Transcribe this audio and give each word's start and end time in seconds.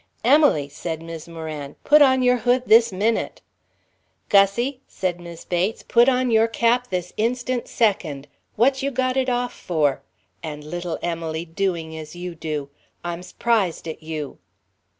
"Emily," 0.23 0.67
said 0.67 0.99
Mis' 0.99 1.27
Moran, 1.27 1.75
"put 1.83 2.01
on 2.01 2.23
your 2.23 2.37
hood 2.37 2.63
this 2.65 2.91
minute." 2.91 3.39
"Gussie," 4.29 4.81
said 4.87 5.19
Mis' 5.19 5.45
Bates, 5.45 5.83
"put 5.87 6.09
on 6.09 6.31
your 6.31 6.47
cap 6.47 6.87
this 6.89 7.13
instant 7.17 7.67
second. 7.67 8.27
What 8.55 8.81
you 8.81 8.89
got 8.89 9.15
it 9.15 9.29
off 9.29 9.53
for? 9.53 10.01
And 10.41 10.63
little 10.63 10.97
Emily 11.03 11.45
doing 11.45 11.95
as 11.95 12.15
you 12.15 12.33
do 12.33 12.71
I'm 13.03 13.21
su'prised 13.21 13.87
at 13.87 14.01
you." 14.01 14.39